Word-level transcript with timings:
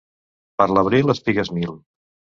Per 0.61 0.67
l'abril, 0.71 1.15
espigues 1.15 1.53
mil. 1.59 1.77